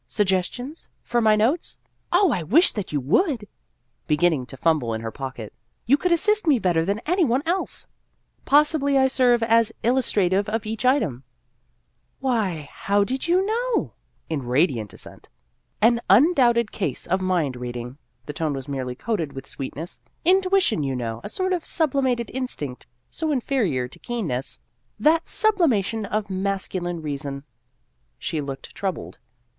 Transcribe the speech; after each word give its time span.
"Suggestions 0.07 0.89
for 1.03 1.21
my 1.21 1.35
notes? 1.35 1.77
Oh, 2.11 2.31
I 2.31 2.41
wish 2.41 2.71
that 2.71 2.91
you 2.91 2.99
would!" 3.01 3.47
beginning 4.13 4.47
to 4.47 4.57
fumble 4.57 4.95
in 4.95 5.01
her 5.01 5.11
pocket;" 5.11 5.53
you 5.85 5.95
could 5.95 6.11
assist 6.11 6.47
me 6.47 6.57
better 6.57 6.83
than 6.83 6.97
any 7.05 7.23
one 7.23 7.43
else."" 7.45 7.85
Possibly 8.45 8.97
I 8.97 9.05
serve 9.05 9.43
as 9.43 9.71
illustrative 9.83 10.49
of 10.49 10.65
each 10.65 10.85
item?"" 10.85 11.21
Why, 12.29 12.67
how 12.73 13.03
did 13.03 13.27
you 13.27 13.45
know?" 13.45 13.93
in 14.27 14.41
radiant 14.41 14.91
assent. 14.91 15.29
"An 15.83 16.01
undoubted 16.09 16.71
case 16.71 17.05
of 17.05 17.21
mind 17.21 17.55
reading" 17.55 17.99
the 18.25 18.33
tone 18.33 18.53
was 18.53 18.67
merely 18.67 18.95
coated 18.95 19.33
with 19.33 19.45
sweetness;" 19.45 20.01
intuition, 20.25 20.81
you 20.81 20.95
know, 20.95 21.21
a 21.23 21.29
sort 21.29 21.53
of 21.53 21.63
sublimated 21.63 22.31
instinct, 22.33 22.87
so 23.11 23.31
inferior 23.31 23.87
to 23.87 23.99
keenness 23.99 24.61
that 24.99 25.27
sub 25.27 25.57
limation 25.57 26.07
of 26.07 26.27
masculine 26.31 27.03
reason." 27.03 27.43
She 28.17 28.41
looked 28.41 28.73
troubled. 28.73 29.19